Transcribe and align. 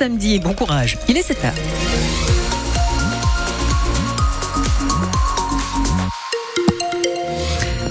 samedi 0.00 0.38
bon 0.38 0.54
courage. 0.54 0.96
Il 1.08 1.18
est 1.18 1.22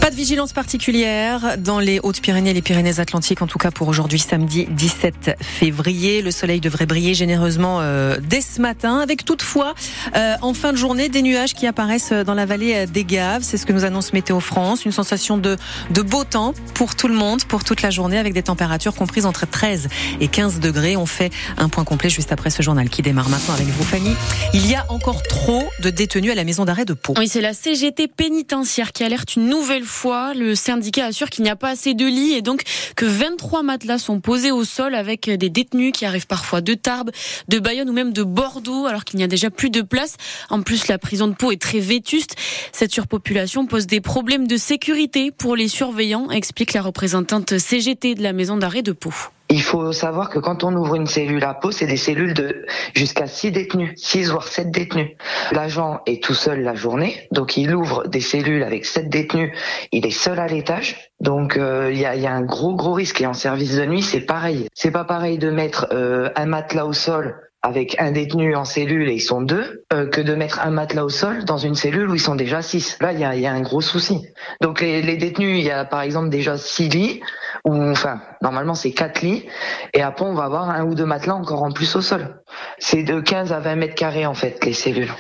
7 0.10 0.14
heures. 0.14 0.20
vigilance 0.20 0.54
particulière 0.54 1.58
dans 1.58 1.80
les 1.80 2.00
Hautes-Pyrénées 2.02 2.50
et 2.50 2.54
les 2.54 2.62
Pyrénées-Atlantiques, 2.62 3.42
en 3.42 3.48
tout 3.48 3.58
cas 3.58 3.72
pour 3.72 3.88
aujourd'hui, 3.88 4.20
samedi 4.20 4.66
17 4.70 5.38
février. 5.42 6.22
Le 6.22 6.32
soleil 6.32 6.60
devrait 6.60 6.86
briller 6.86 7.14
généreusement 7.14 7.80
euh, 7.80 8.18
dès 8.22 8.42
ce 8.42 8.62
matin, 8.62 9.00
avec 9.00 9.24
toutefois, 9.24 9.76
euh, 10.16 10.36
en 10.42 10.54
fin 10.54 10.74
de 10.74 10.78
journée, 10.78 11.10
des 11.10 11.22
nuages 11.22 11.54
qui 11.54 11.68
apparaissent 11.68 12.12
dans 12.12 12.34
la 12.34 12.46
vallée 12.46 12.86
des 12.86 13.06
Gaves. 13.06 13.44
C'est 13.44 13.58
ce 13.58 13.66
que 13.66 13.74
nous 13.74 13.86
annonce 13.86 14.14
Météo 14.14 14.40
France. 14.40 14.86
Une 14.86 14.92
sensation 14.92 15.38
de, 15.38 15.58
de 15.92 16.02
beau 16.02 16.24
temps 16.24 16.54
pour 16.74 16.96
tout 16.96 17.08
le 17.08 17.16
monde, 17.16 17.44
pour 17.46 17.64
toute 17.64 17.82
la 17.82 17.90
journée, 17.90 18.18
avec 18.18 18.34
des 18.34 18.44
températures 18.44 18.96
comprises 18.96 19.26
entre 19.26 19.48
13 19.50 19.88
et 20.20 20.28
15 20.28 20.60
degrés. 20.60 20.98
On 20.98 21.06
fait 21.06 21.32
un 21.58 21.70
point 21.70 21.84
complet 21.84 22.10
juste 22.10 22.32
après 22.32 22.50
ce 22.50 22.62
journal 22.62 22.90
qui 22.90 23.02
démarre 23.02 23.30
maintenant 23.30 23.54
avec 23.54 23.68
vous, 23.68 23.84
Fanny. 23.84 24.16
Il 24.54 24.70
y 24.70 24.76
a 24.76 24.86
encore 24.90 25.24
trop 25.24 25.70
de 25.82 25.90
détenus 25.90 26.32
à 26.32 26.36
la 26.36 26.44
maison 26.44 26.66
d'arrêt 26.66 26.86
de 26.86 26.94
Pau. 26.94 27.14
Oui, 27.18 27.28
c'est 27.28 27.42
la 27.42 27.54
CGT 27.54 28.08
pénitentiaire 28.08 28.92
qui 28.92 29.04
alerte 29.04 29.36
une 29.36 29.48
nouvelle 29.48 29.84
fois 29.84 29.99
le 30.08 30.56
syndicat 30.56 31.06
assure 31.06 31.30
qu'il 31.30 31.44
n'y 31.44 31.50
a 31.50 31.56
pas 31.56 31.70
assez 31.70 31.94
de 31.94 32.06
lits 32.06 32.34
et 32.34 32.42
donc 32.42 32.64
que 32.96 33.06
23 33.06 33.64
matelas 33.64 33.98
sont 33.98 34.20
posés 34.20 34.52
au 34.52 34.64
sol 34.64 34.96
avec 34.96 35.30
des 35.30 35.50
détenus 35.50 35.92
qui 35.94 36.06
arrivent 36.06 36.28
parfois 36.28 36.62
de 36.62 36.74
Tarbes, 36.74 37.12
de 37.48 37.60
Bayonne 37.60 37.90
ou 37.90 37.94
même 37.94 38.14
de 38.14 38.24
Bordeaux 38.24 38.86
alors 38.86 39.04
qu'il 39.04 39.18
n'y 39.18 39.24
a 39.24 39.28
déjà 39.28 39.50
plus 39.50 39.70
de 39.70 39.82
place. 39.82 40.16
En 40.50 40.62
plus, 40.62 40.88
la 40.88 40.98
prison 40.98 41.28
de 41.28 41.34
Pau 41.34 41.52
est 41.52 41.62
très 41.62 41.80
vétuste. 41.80 42.36
Cette 42.72 42.92
surpopulation 42.92 43.66
pose 43.66 43.88
des 43.88 44.02
problèmes 44.02 44.48
de 44.48 44.58
sécurité 44.58 45.32
pour 45.32 45.56
les 45.56 45.68
surveillants, 45.68 46.32
explique 46.32 46.74
la 46.74 46.82
représentante 46.82 47.58
CGT 47.58 48.16
de 48.16 48.24
la 48.24 48.34
maison 48.34 48.58
d'arrêt 48.58 48.82
de 48.82 48.92
Pau. 48.92 49.14
Il 49.52 49.64
faut 49.64 49.92
savoir 49.94 50.30
que 50.30 50.38
quand 50.38 50.64
on 50.64 50.76
ouvre 50.76 50.94
une 50.94 51.08
cellule 51.08 51.44
à 51.44 51.56
Pau, 51.56 51.72
c'est 51.72 51.88
des 51.88 51.98
cellules 51.98 52.36
de 52.36 52.68
jusqu'à 52.96 53.26
6 53.26 53.52
détenus, 53.52 53.94
6 53.96 54.30
voire 54.30 54.48
7 54.48 54.70
détenus. 54.70 55.10
L'agent 55.52 56.02
est 56.06 56.24
tout 56.24 56.36
seul 56.36 56.62
la 56.62 56.76
journée, 56.76 57.28
donc 57.32 57.58
il 57.58 57.74
ouvre 57.74 58.08
des 58.08 58.22
cellules 58.22 58.62
avec 58.62 58.86
7 58.86 59.10
détenus, 59.10 59.52
il 59.92 60.06
est 60.06 60.12
seul 60.12 60.40
à 60.40 60.46
l'étage. 60.46 61.12
Donc 61.20 61.58
euh, 61.58 61.90
il 61.92 62.00
y, 62.00 62.06
a, 62.06 62.16
y, 62.16 62.28
a, 62.28 62.32
un 62.32 62.44
gros 62.44 62.76
gros 62.76 62.94
risque 62.94 63.22
et 63.22 63.26
en 63.26 63.34
service 63.34 63.76
de 63.76 63.86
nuit, 63.86 64.04
c'est 64.04 64.22
pareil. 64.22 64.68
C'est 64.76 64.92
pas 64.92 65.04
pareil 65.04 65.40
de 65.40 65.50
mettre 65.50 65.88
euh, 65.94 66.30
un 66.36 66.46
matelas 66.46 66.86
au 66.86 66.94
sol 66.94 67.49
avec 67.62 68.00
un 68.00 68.12
détenu 68.12 68.56
en 68.56 68.64
cellule 68.64 69.10
et 69.10 69.16
ils 69.16 69.22
sont 69.22 69.42
deux, 69.42 69.84
euh, 69.92 70.08
que 70.08 70.22
de 70.22 70.34
mettre 70.34 70.62
un 70.62 70.70
matelas 70.70 71.04
au 71.04 71.10
sol 71.10 71.44
dans 71.44 71.58
une 71.58 71.76
cellule 71.76 72.10
où 72.10 72.16
ils 72.16 72.22
sont 72.22 72.36
déjà 72.36 72.62
six. 72.62 72.98
Là, 73.02 73.12
il 73.12 73.20
y 73.20 73.26
a, 73.26 73.36
y 73.36 73.46
a, 73.46 73.52
un 73.52 73.62
gros 73.62 73.82
souci. 73.82 74.26
Donc 74.62 74.80
les, 74.80 75.02
les 75.02 75.18
détenus, 75.18 75.60
il 75.60 75.66
y 75.66 75.72
a 75.72 75.84
par 75.84 76.02
exemple 76.02 76.30
déjà 76.30 76.58
six 76.58 76.88
lits, 76.88 77.22
ou 77.66 77.74
enfin 77.74 78.22
normalement 78.42 78.76
c'est 78.76 78.92
quatre 78.92 79.22
lits, 79.22 79.46
et 79.94 80.02
après 80.02 80.26
on 80.26 80.34
va 80.34 80.46
avoir 80.46 80.70
un 80.70 80.86
ou 80.86 80.96
deux 80.96 81.06
matelas 81.06 81.36
encore 81.36 81.64
en 81.64 81.72
plus 81.72 81.96
au 81.98 82.02
sol. 82.02 82.42
C'est 82.78 83.04
de 83.04 83.20
15 83.20 83.52
à 83.52 83.60
20 83.60 83.76
mètres 83.76 83.96
carrés 83.96 84.26
en 84.26 84.34
fait 84.34 84.64
les 84.64 84.74
cellules. 84.74 85.12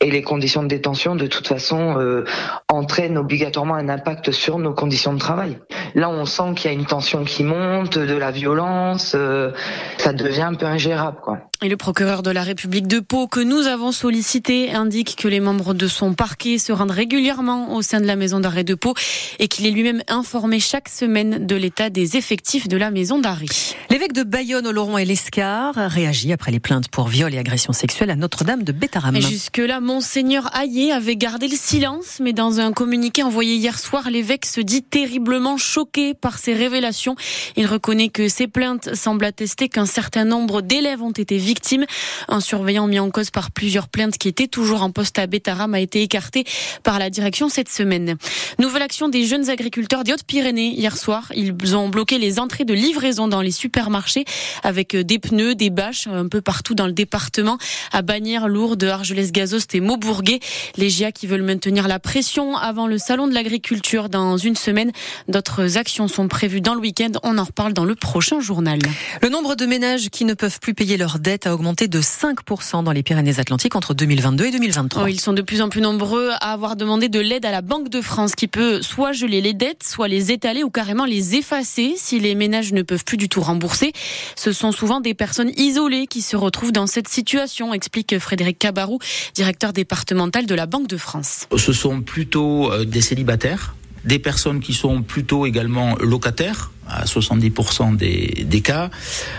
Et 0.00 0.10
les 0.10 0.22
conditions 0.22 0.62
de 0.62 0.68
détention 0.68 1.14
de 1.14 1.26
toute 1.26 1.46
façon 1.46 1.98
euh, 1.98 2.24
entraînent 2.68 3.18
obligatoirement 3.18 3.74
un 3.74 3.88
impact 3.90 4.30
sur 4.30 4.58
nos 4.58 4.72
conditions 4.72 5.12
de 5.12 5.18
travail. 5.18 5.58
Là 5.94 6.10
on 6.10 6.24
sent 6.24 6.54
qu'il 6.56 6.70
y 6.70 6.74
a 6.74 6.76
une 6.76 6.86
tension 6.86 7.24
qui 7.24 7.44
monte, 7.44 7.98
de 7.98 8.14
la 8.14 8.30
violence, 8.30 9.12
euh, 9.14 9.50
ça 9.98 10.12
devient 10.12 10.42
un 10.42 10.54
peu 10.54 10.66
ingérable 10.66 11.18
quoi. 11.22 11.38
Et 11.64 11.68
le 11.68 11.76
procureur 11.76 12.24
de 12.24 12.30
la 12.32 12.42
République 12.42 12.88
de 12.88 12.98
Pau 12.98 13.28
que 13.28 13.38
nous 13.38 13.68
avons 13.68 13.92
sollicité 13.92 14.72
indique 14.72 15.14
que 15.16 15.28
les 15.28 15.38
membres 15.38 15.74
de 15.74 15.86
son 15.86 16.12
parquet 16.12 16.58
se 16.58 16.72
rendent 16.72 16.90
régulièrement 16.90 17.74
au 17.76 17.82
sein 17.82 18.00
de 18.00 18.06
la 18.06 18.16
maison 18.16 18.40
d'arrêt 18.40 18.64
de 18.64 18.74
Pau 18.74 18.94
et 19.38 19.46
qu'il 19.46 19.66
est 19.66 19.70
lui-même 19.70 20.02
informé 20.08 20.58
chaque 20.58 20.88
semaine 20.88 21.46
de 21.46 21.54
l'état 21.54 21.88
des 21.88 22.16
effectifs 22.16 22.66
de 22.66 22.76
la 22.76 22.90
maison 22.90 23.20
d'arrêt. 23.20 23.46
L'évêque 23.90 24.12
de 24.12 24.24
Bayonne, 24.24 24.66
Oloron 24.66 24.98
et 24.98 25.04
l'Escar 25.04 25.74
réagit 25.74 26.32
après 26.32 26.50
les 26.50 26.58
plaintes 26.58 26.88
pour 26.88 27.06
viol 27.06 27.32
et 27.32 27.38
agression 27.38 27.72
sexuelle 27.72 28.10
à 28.10 28.16
Notre-Dame 28.16 28.64
de 28.64 28.72
Bétarame. 28.72 29.20
Jusque-là, 29.20 29.80
Monseigneur 29.80 30.50
Hayé 30.56 30.90
avait 30.90 31.16
gardé 31.16 31.46
le 31.46 31.56
silence, 31.56 32.18
mais 32.20 32.32
dans 32.32 32.58
un 32.58 32.72
communiqué 32.72 33.22
envoyé 33.22 33.54
hier 33.54 33.78
soir, 33.78 34.10
l'évêque 34.10 34.46
se 34.46 34.60
dit 34.60 34.82
terriblement 34.82 35.58
choqué 35.82 36.14
par 36.14 36.38
ces 36.38 36.54
révélations. 36.54 37.16
Il 37.56 37.66
reconnaît 37.66 38.08
que 38.08 38.28
ces 38.28 38.46
plaintes 38.46 38.94
semblent 38.94 39.24
attester 39.24 39.68
qu'un 39.68 39.86
certain 39.86 40.24
nombre 40.24 40.62
d'élèves 40.62 41.02
ont 41.02 41.10
été 41.10 41.36
victimes 41.36 41.52
victime. 41.52 41.84
Un 42.28 42.40
surveillant 42.40 42.86
mis 42.86 42.98
en 42.98 43.10
cause 43.10 43.30
par 43.30 43.50
plusieurs 43.50 43.88
plaintes 43.88 44.16
qui 44.16 44.28
étaient 44.28 44.46
toujours 44.46 44.82
en 44.82 44.90
poste 44.90 45.18
à 45.18 45.26
Bétaram 45.26 45.74
a 45.74 45.80
été 45.80 46.02
écarté 46.02 46.44
par 46.82 46.98
la 46.98 47.10
direction 47.10 47.50
cette 47.50 47.68
semaine. 47.68 48.16
Nouvelle 48.58 48.80
action 48.80 49.10
des 49.10 49.26
jeunes 49.26 49.50
agriculteurs 49.50 50.02
des 50.02 50.12
Hautes-Pyrénées 50.12 50.68
hier 50.68 50.96
soir. 50.96 51.30
Ils 51.34 51.76
ont 51.76 51.90
bloqué 51.90 52.16
les 52.16 52.38
entrées 52.38 52.64
de 52.64 52.72
livraison 52.72 53.28
dans 53.28 53.42
les 53.42 53.50
supermarchés 53.50 54.24
avec 54.62 54.96
des 54.96 55.18
pneus, 55.18 55.54
des 55.54 55.68
bâches 55.68 56.06
un 56.06 56.26
peu 56.26 56.40
partout 56.40 56.74
dans 56.74 56.86
le 56.86 56.92
département 56.92 57.58
à 57.92 58.00
Bagnères, 58.00 58.48
Lourdes, 58.48 58.84
Argelès-Gazost 58.84 59.74
et 59.74 59.80
Maubourguet. 59.80 60.40
Les 60.76 60.88
GIA 60.88 61.12
qui 61.12 61.26
veulent 61.26 61.42
maintenir 61.42 61.86
la 61.86 61.98
pression 61.98 62.56
avant 62.56 62.86
le 62.86 62.96
salon 62.96 63.26
de 63.26 63.34
l'agriculture 63.34 64.08
dans 64.08 64.38
une 64.38 64.56
semaine. 64.56 64.90
D'autres 65.28 65.71
actions 65.76 66.08
sont 66.08 66.28
prévues 66.28 66.60
dans 66.60 66.74
le 66.74 66.80
week-end. 66.80 67.10
On 67.22 67.38
en 67.38 67.44
reparle 67.44 67.72
dans 67.72 67.84
le 67.84 67.94
prochain 67.94 68.40
journal. 68.40 68.78
Le 69.22 69.28
nombre 69.28 69.54
de 69.54 69.66
ménages 69.66 70.08
qui 70.10 70.24
ne 70.24 70.34
peuvent 70.34 70.60
plus 70.60 70.74
payer 70.74 70.96
leurs 70.96 71.18
dettes 71.18 71.46
a 71.46 71.54
augmenté 71.54 71.88
de 71.88 72.00
5% 72.00 72.84
dans 72.84 72.92
les 72.92 73.02
Pyrénées-Atlantiques 73.02 73.76
entre 73.76 73.94
2022 73.94 74.46
et 74.46 74.50
2023. 74.50 75.10
ils 75.10 75.20
sont 75.20 75.32
de 75.32 75.42
plus 75.42 75.60
en 75.60 75.68
plus 75.68 75.80
nombreux 75.80 76.30
à 76.40 76.52
avoir 76.52 76.76
demandé 76.76 77.08
de 77.08 77.20
l'aide 77.20 77.44
à 77.44 77.50
la 77.50 77.62
Banque 77.62 77.88
de 77.88 78.00
France 78.00 78.34
qui 78.34 78.48
peut 78.48 78.82
soit 78.82 79.12
geler 79.12 79.40
les 79.40 79.54
dettes, 79.54 79.82
soit 79.82 80.08
les 80.08 80.32
étaler 80.32 80.62
ou 80.64 80.70
carrément 80.70 81.04
les 81.04 81.36
effacer 81.36 81.94
si 81.96 82.20
les 82.20 82.34
ménages 82.34 82.72
ne 82.72 82.82
peuvent 82.82 83.04
plus 83.04 83.16
du 83.16 83.28
tout 83.28 83.40
rembourser. 83.40 83.92
Ce 84.36 84.52
sont 84.52 84.72
souvent 84.72 85.00
des 85.00 85.14
personnes 85.14 85.50
isolées 85.56 86.06
qui 86.06 86.22
se 86.22 86.36
retrouvent 86.36 86.72
dans 86.72 86.86
cette 86.86 87.08
situation, 87.08 87.74
explique 87.74 88.18
Frédéric 88.18 88.58
Cabarou, 88.58 88.98
directeur 89.34 89.72
départemental 89.72 90.46
de 90.46 90.54
la 90.54 90.66
Banque 90.66 90.88
de 90.88 90.96
France. 90.96 91.46
Ce 91.56 91.72
sont 91.72 92.00
plutôt 92.00 92.72
euh, 92.72 92.84
des 92.84 93.00
célibataires 93.00 93.74
des 94.04 94.18
personnes 94.18 94.60
qui 94.60 94.72
sont 94.72 95.02
plutôt 95.02 95.46
également 95.46 95.96
locataires, 95.96 96.70
à 96.88 97.04
70% 97.04 97.96
des, 97.96 98.60
cas. 98.60 98.90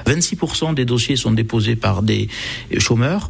26% 0.05 0.73
des 0.73 0.85
dossiers 0.85 1.15
sont 1.15 1.31
déposés 1.31 1.75
par 1.75 2.01
des 2.01 2.29
chômeurs. 2.77 3.29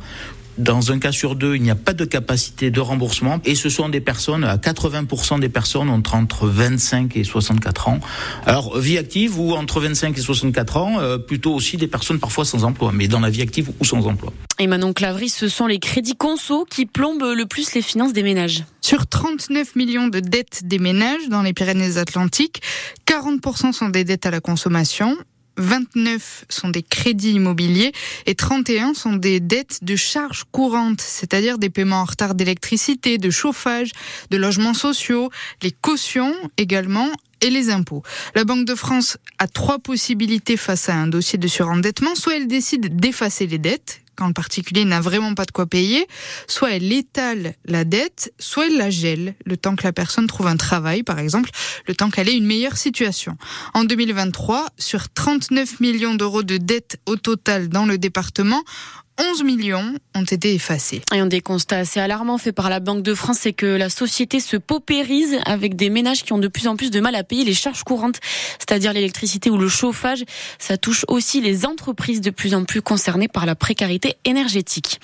Dans 0.58 0.92
un 0.92 1.00
cas 1.00 1.12
sur 1.12 1.36
deux, 1.36 1.56
il 1.56 1.64
n'y 1.64 1.72
a 1.72 1.76
pas 1.76 1.94
de 1.94 2.06
capacité 2.06 2.70
de 2.70 2.80
remboursement 2.80 3.40
et 3.44 3.56
ce 3.56 3.70
sont 3.70 3.90
des 3.90 4.02
personnes, 4.02 4.44
à 4.44 4.58
80% 4.58 5.40
des 5.40 5.50
personnes 5.50 5.90
ont 5.90 6.04
entre 6.14 6.48
25 6.48 7.16
et 7.18 7.24
64 7.24 7.88
ans. 7.88 8.00
Alors, 8.46 8.78
vie 8.78 8.98
active 8.98 9.40
ou 9.40 9.54
entre 9.54 9.80
25 9.80 10.18
et 10.18 10.22
64 10.22 10.78
ans, 10.78 11.00
euh, 11.00 11.18
plutôt 11.18 11.54
aussi 11.54 11.78
des 11.78 11.88
personnes 11.88 12.20
parfois 12.20 12.46
sans 12.46 12.64
emploi, 12.66 12.92
mais 12.94 13.08
dans 13.08 13.20
la 13.20 13.30
vie 13.30 13.42
active 13.42 13.72
ou 13.80 13.86
sans 13.86 14.06
emploi. 14.06 14.32
Et 14.60 14.68
Manon 14.68 14.94
Clavry, 14.94 15.30
ce 15.30 15.48
sont 15.48 15.66
les 15.66 15.80
crédits 15.80 16.16
conso 16.16 16.66
qui 16.70 16.86
plombent 16.86 17.34
le 17.36 17.46
plus 17.46 17.74
les 17.74 17.82
finances 17.82 18.14
des 18.14 18.24
ménages. 18.24 18.64
Sur 18.82 19.08
39 19.08 19.76
millions 19.76 20.08
de 20.08 20.20
dettes 20.20 20.62
des 20.66 20.78
ménages 20.78 21.30
dans 21.30 21.42
les 21.42 21.54
Pyrénées-Atlantiques, 21.54 22.62
40% 23.08 23.72
sont 23.72 23.90
des 23.90 24.04
dettes 24.04 24.26
à 24.28 24.32
la 24.32 24.40
consommation 24.40 25.18
29 25.58 26.46
sont 26.50 26.70
des 26.70 26.84
crédits 26.84 27.34
immobiliers 27.34 27.92
et 28.26 28.36
31 28.36 28.94
sont 28.94 29.14
des 29.14 29.40
dettes 29.40 29.80
de 29.84 29.96
charges 29.96 30.46
courantes, 30.52 31.02
c'est-à-dire 31.02 31.58
des 31.58 31.70
paiements 31.70 32.02
en 32.02 32.06
retard 32.06 32.36
d'électricité, 32.36 33.18
de 33.18 33.30
chauffage, 33.30 33.92
de 34.32 34.38
logements 34.38 34.74
sociaux, 34.74 35.30
les 35.62 35.72
cautions 35.72 36.34
également 36.58 37.10
et 37.42 37.50
les 37.50 37.70
impôts. 37.70 38.04
La 38.36 38.46
Banque 38.46 38.66
de 38.66 38.76
France 38.76 39.18
a 39.38 39.48
trois 39.48 39.80
possibilités 39.80 40.58
face 40.58 40.90
à 40.90 40.96
un 40.96 41.08
dossier 41.08 41.38
de 41.38 41.48
surendettement. 41.48 42.16
Soit 42.16 42.38
elle 42.38 42.48
décide 42.48 42.96
d'effacer 42.96 43.48
les 43.48 43.58
dettes, 43.58 44.03
quand 44.16 44.28
le 44.28 44.34
particulier 44.34 44.86
n'a 44.86 45.02
vraiment 45.02 45.34
pas 45.34 45.46
de 45.46 45.52
quoi 45.52 45.66
payer, 45.66 46.08
soit 46.48 46.72
elle 46.72 46.92
étale 46.92 47.56
la 47.66 47.84
dette, 47.84 48.34
soit 48.40 48.68
elle 48.68 48.78
la 48.78 48.90
gèle, 48.90 49.36
le 49.46 49.58
temps 49.58 49.76
que 49.76 49.84
la 49.84 49.94
personne 49.94 50.28
trouve 50.28 50.48
un 50.48 50.58
travail, 50.58 51.04
par 51.04 51.20
exemple, 51.20 51.50
le 51.88 51.96
temps 51.96 52.10
qu'elle 52.10 52.30
ait 52.30 52.38
une 52.38 52.46
meilleure 52.46 52.78
situation. 52.78 53.38
En 53.74 53.84
2023, 53.84 54.68
sur 54.78 55.10
39 55.10 55.80
millions 55.80 56.16
d'euros 56.16 56.44
de 56.44 56.58
dettes 56.58 56.98
au 57.06 57.16
total 57.16 57.70
dans 57.70 57.86
le 57.86 57.98
département, 57.98 58.64
11 59.20 59.44
millions 59.44 59.94
ont 60.16 60.24
été 60.24 60.56
effacés. 60.56 61.02
Un 61.12 61.28
des 61.28 61.40
constats 61.40 61.78
assez 61.78 62.00
alarmants 62.00 62.40
faits 62.40 62.56
par 62.56 62.70
la 62.70 62.80
Banque 62.80 63.04
de 63.04 63.14
France, 63.14 63.38
c'est 63.42 63.54
que 63.54 63.68
la 63.68 63.90
société 63.90 64.40
se 64.40 64.58
paupérise 64.58 65.38
avec 65.46 65.76
des 65.76 65.92
ménages 65.92 66.24
qui 66.24 66.34
ont 66.34 66.40
de 66.40 66.48
plus 66.48 66.68
en 66.68 66.76
plus 66.76 66.90
de 66.90 67.00
mal 67.00 67.14
à 67.14 67.24
payer 67.24 67.46
les 67.46 67.54
charges 67.54 67.84
courantes, 67.84 68.20
c'est-à-dire 68.58 68.92
l'électricité 68.92 69.52
ou 69.52 69.58
le 69.58 69.68
chauffage. 69.68 70.24
Ça 70.58 70.78
touche 70.78 71.06
aussi 71.08 71.42
les 71.42 71.66
entreprises 71.66 72.22
de 72.22 72.32
plus 72.32 72.56
en 72.56 72.64
plus 72.66 72.82
concernées 72.82 73.28
par 73.28 73.46
la 73.46 73.54
précarité 73.54 74.16
énergétique. 74.26 75.00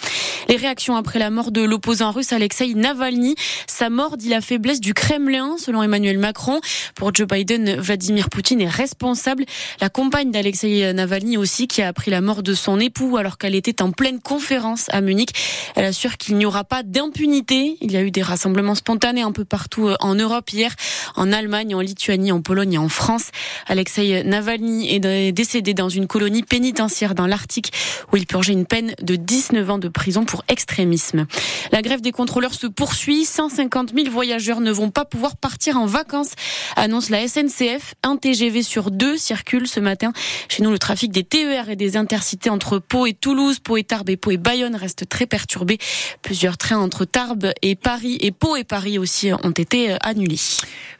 Les 0.47 0.55
réactions 0.55 0.95
après 0.95 1.19
la 1.19 1.29
mort 1.29 1.51
de 1.51 1.61
l'opposant 1.61 2.11
russe 2.11 2.33
Alexei 2.33 2.73
Navalny. 2.73 3.35
Sa 3.67 3.91
mort 3.91 4.17
dit 4.17 4.29
la 4.29 4.41
faiblesse 4.41 4.81
du 4.81 4.95
Kremlin, 4.95 5.57
selon 5.59 5.83
Emmanuel 5.83 6.17
Macron. 6.17 6.61
Pour 6.95 7.13
Joe 7.13 7.27
Biden, 7.27 7.79
Vladimir 7.79 8.29
Poutine 8.29 8.61
est 8.61 8.69
responsable. 8.69 9.45
La 9.81 9.89
compagne 9.89 10.31
d'Alexei 10.31 10.93
Navalny 10.93 11.37
aussi, 11.37 11.67
qui 11.67 11.83
a 11.83 11.89
appris 11.89 12.09
la 12.09 12.21
mort 12.21 12.41
de 12.41 12.55
son 12.55 12.79
époux 12.79 13.17
alors 13.17 13.37
qu'elle 13.37 13.53
était 13.53 13.83
en 13.83 13.91
pleine 13.99 14.21
conférence 14.21 14.85
à 14.93 15.01
Munich. 15.01 15.31
Elle 15.75 15.83
assure 15.83 16.15
qu'il 16.15 16.37
n'y 16.37 16.45
aura 16.45 16.63
pas 16.63 16.83
d'impunité. 16.83 17.75
Il 17.81 17.91
y 17.91 17.97
a 17.97 18.01
eu 18.01 18.11
des 18.11 18.21
rassemblements 18.21 18.73
spontanés 18.73 19.23
un 19.23 19.33
peu 19.33 19.43
partout 19.43 19.89
euh, 19.89 19.95
en 19.99 20.15
Europe 20.15 20.49
hier, 20.53 20.73
en 21.15 21.31
Allemagne, 21.31 21.75
en 21.75 21.81
Lituanie, 21.81 22.31
en 22.31 22.41
Pologne 22.41 22.73
et 22.73 22.77
en 22.77 22.89
France. 22.89 23.29
Alexei 23.67 24.23
Navalny 24.23 24.93
est 24.93 25.31
décédé 25.31 25.73
dans 25.73 25.89
une 25.89 26.07
colonie 26.07 26.43
pénitentiaire 26.43 27.15
dans 27.15 27.27
l'Arctique 27.27 27.71
où 28.11 28.17
il 28.17 28.25
purgeait 28.25 28.53
une 28.53 28.65
peine 28.65 28.93
de 29.01 29.15
19 29.15 29.69
ans 29.69 29.77
de 29.77 29.87
prison 29.87 30.25
pour 30.25 30.43
extrémisme. 30.47 31.25
La 31.71 31.81
grève 31.81 32.01
des 32.01 32.11
contrôleurs 32.11 32.53
se 32.53 32.67
poursuit. 32.67 33.25
150 33.25 33.93
000 33.95 34.09
voyageurs 34.09 34.61
ne 34.61 34.71
vont 34.71 34.91
pas 34.91 35.05
pouvoir 35.05 35.37
partir 35.37 35.77
en 35.77 35.85
vacances, 35.85 36.31
annonce 36.75 37.09
la 37.09 37.27
SNCF. 37.27 37.95
Un 38.03 38.17
TGV 38.17 38.63
sur 38.63 38.91
deux 38.91 39.17
circule 39.17 39.67
ce 39.67 39.79
matin. 39.79 40.13
Chez 40.47 40.63
nous, 40.63 40.71
le 40.71 40.79
trafic 40.79 41.11
des 41.11 41.23
TER 41.23 41.69
et 41.69 41.75
des 41.75 41.97
intercités 41.97 42.49
entre 42.49 42.79
Pau 42.79 43.05
et 43.05 43.13
Toulouse, 43.13 43.59
Pau 43.59 43.77
et 43.77 43.83
Tarbes 43.83 44.09
et 44.09 44.17
Pau 44.17 44.31
et 44.31 44.37
Bayonne 44.37 44.75
reste 44.75 45.07
très 45.09 45.25
perturbé. 45.25 45.77
Plusieurs 46.21 46.57
trains 46.57 46.77
entre 46.77 47.05
Tarbes 47.05 47.51
et 47.61 47.75
Paris 47.75 48.17
et 48.21 48.31
Pau 48.31 48.55
et 48.55 48.63
Paris 48.63 48.97
aussi 48.97 49.31
ont 49.31 49.51
été 49.51 49.95
annulés. 50.01 50.39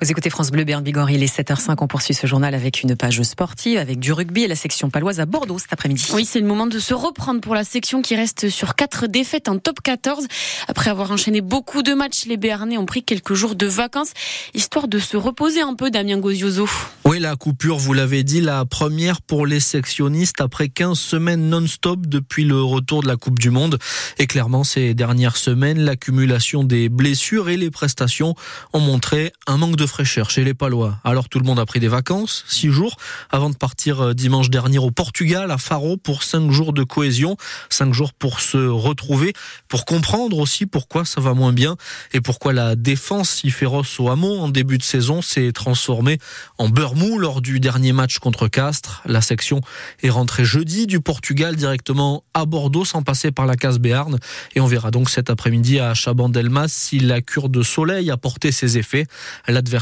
Vous 0.02 0.10
écoutez 0.10 0.30
France 0.30 0.50
Bleu 0.50 0.64
Berne 0.64 0.82
Bigorre, 0.82 1.12
il 1.12 1.22
est 1.24 1.38
7h05. 1.38 1.76
On 1.82 1.88
poursuit 1.88 2.14
ce 2.14 2.26
journal 2.26 2.56
avec 2.56 2.84
une 2.84 2.96
page 2.96 3.22
sportive, 3.24 3.78
avec 3.78 4.00
du 4.00 4.14
rugby 4.14 4.44
et 4.44 4.48
la 4.48 4.56
section 4.56 4.90
paloise 4.90 5.20
à 5.20 5.26
Bordeaux 5.26 5.60
cet 5.60 5.74
après-midi. 5.74 6.08
Oui, 6.14 6.24
c'est 6.24 6.40
le 6.40 6.48
moment 6.48 6.68
de 6.68 6.80
se 6.80 6.94
reprendre 6.94 7.42
pour 7.42 7.54
la 7.54 7.66
section 7.66 8.02
qui 8.02 8.16
reste 8.16 8.48
sur 8.48 8.76
quatre 8.76 9.08
défaites 9.08 9.50
en 9.50 9.58
top 9.58 9.82
14. 9.82 10.26
Après 10.70 10.90
avoir 10.90 11.12
enchaîné 11.12 11.42
beaucoup 11.42 11.82
de 11.84 11.94
matchs, 11.94 12.28
les 12.28 12.38
Béarnais 12.38 12.78
ont 12.78 12.86
pris 12.86 13.04
quelques 13.04 13.34
jours 13.34 13.56
de 13.56 13.66
vacances, 13.66 14.14
histoire 14.54 14.88
de 14.88 15.00
se 15.00 15.18
reposer 15.18 15.60
un 15.60 15.76
peu, 15.76 15.92
Damien 15.92 16.18
Gozioso. 16.18 16.70
Oui, 17.04 17.20
la 17.20 17.36
coupure, 17.36 17.78
vous 17.78 17.92
l'avez 17.92 18.24
dit, 18.24 18.40
la 18.40 18.64
première 18.64 19.22
pour 19.22 19.46
les 19.46 19.60
sectionnistes 19.60 20.40
après 20.40 20.70
15 20.70 20.98
semaines 20.98 21.50
non-stop 21.50 22.06
depuis 22.06 22.46
le 22.46 22.62
retour 22.62 23.04
de 23.04 23.08
la 23.10 23.18
Coupe 23.18 23.38
du 23.38 23.50
Monde. 23.50 23.80
Et 24.18 24.28
clairement, 24.28 24.64
ces 24.64 24.94
dernières 24.94 25.36
semaines, 25.36 25.80
l'accumulation 25.80 26.64
des 26.64 26.88
blessures 26.88 27.50
et 27.50 27.58
les 27.58 27.70
prestations 27.70 28.34
ont 28.72 28.80
montré 28.80 29.34
un 29.46 29.58
manque 29.58 29.76
de 29.76 29.89
fraîcheur 29.90 30.30
chez 30.30 30.44
les 30.44 30.54
Palois. 30.54 31.00
Alors 31.04 31.28
tout 31.28 31.40
le 31.40 31.46
monde 31.46 31.60
a 31.60 31.66
pris 31.66 31.80
des 31.80 31.88
vacances, 31.88 32.46
six 32.48 32.70
jours, 32.70 32.96
avant 33.30 33.50
de 33.50 33.56
partir 33.56 34.02
euh, 34.02 34.14
dimanche 34.14 34.50
dernier 34.50 34.78
au 34.78 34.92
Portugal, 34.92 35.52
à 35.52 35.58
Faro, 35.58 35.98
pour 35.98 36.24
cinq 36.24 36.52
jours 36.52 36.72
de 36.72 36.84
cohésion, 36.84 37.36
cinq 37.70 37.94
jours 37.94 38.14
pour 38.14 38.40
se 38.40 38.58
retrouver, 38.58 39.34
pour 39.68 39.86
comprendre 39.86 40.38
aussi 40.38 40.66
pourquoi 40.66 41.04
ça 41.04 41.20
va 41.20 41.34
moins 41.34 41.52
bien 41.52 41.76
et 42.14 42.22
pourquoi 42.22 42.54
la 42.54 42.76
défense 42.76 43.30
si 43.30 43.52
féroce 43.52 44.00
au 44.00 44.10
hameau 44.10 44.40
en 44.40 44.50
début 44.50 44.78
de 44.78 44.84
saison 44.84 45.22
s'est 45.22 45.52
transformée 45.52 46.20
en 46.58 46.70
beurre 46.70 46.96
mou 46.96 47.18
lors 47.18 47.42
du 47.42 47.60
dernier 47.60 47.92
match 47.92 48.20
contre 48.20 48.48
Castres. 48.48 49.02
La 49.06 49.22
section 49.22 49.62
est 50.04 50.10
rentrée 50.10 50.46
jeudi 50.46 50.88
du 50.88 51.00
Portugal 51.00 51.56
directement 51.56 52.24
à 52.34 52.46
Bordeaux 52.46 52.86
sans 52.86 53.02
passer 53.02 53.32
par 53.32 53.46
la 53.46 53.56
case 53.56 53.80
Béarn 53.80 54.20
et 54.56 54.62
on 54.62 54.68
verra 54.68 54.92
donc 54.92 55.10
cet 55.10 55.30
après-midi 55.30 55.80
à 55.80 55.94
Chabandelmas 55.94 56.68
si 56.68 57.00
la 57.00 57.22
cure 57.22 57.50
de 57.50 57.64
soleil 57.64 58.12
a 58.12 58.18
porté 58.18 58.52
ses 58.52 58.78
effets. 58.78 59.08
L'adversaire, 59.48 59.79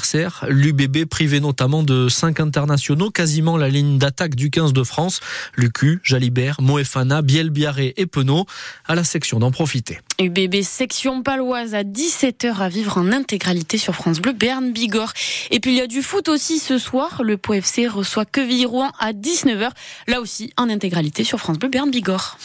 l'UBB, 0.48 1.06
privé 1.06 1.40
notamment 1.40 1.84
de 1.84 2.10
cinq 2.10 2.40
internationaux, 2.40 3.10
quasiment 3.10 3.58
la 3.58 3.70
ligne 3.70 3.98
d'attaque 3.98 4.36
du 4.36 4.50
15 4.50 4.74
de 4.74 4.84
France, 4.84 5.20
Lucu, 5.56 6.00
Jalibert, 6.04 6.62
Moefana, 6.62 7.22
Bielbiaré 7.22 7.94
et 7.98 8.06
Penaud, 8.06 8.46
à 8.86 8.96
la 8.96 9.04
section 9.04 9.40
d'en 9.40 9.52
profiter. 9.52 10.00
UBB 10.20 10.64
section 10.64 11.22
paloise 11.22 11.76
à 11.76 11.84
17h 11.84 12.58
à 12.58 12.70
vivre 12.70 12.98
en 12.98 13.12
intégralité 13.12 13.78
sur 13.78 13.94
France 13.94 14.20
Bleu 14.20 14.34
Berne 14.34 14.72
Bigorre. 14.72 15.14
Et 15.52 15.60
puis 15.60 15.74
il 15.74 15.78
y 15.78 15.82
a 15.82 15.88
du 15.88 16.02
foot 16.02 16.28
aussi 16.28 16.58
ce 16.58 16.80
soir. 16.80 17.22
Le 17.24 17.38
POFC 17.38 17.88
reçoit 17.88 18.26
Quevilly-Rouen 18.26 18.92
à 19.00 19.14
19h. 19.14 19.70
Là 20.08 20.20
aussi 20.20 20.52
en 20.58 20.70
intégralité 20.70 21.24
sur 21.24 21.40
France 21.40 21.60
Bleu 21.60 21.70
Berne 21.70 21.92
Bigorre. 21.92 22.38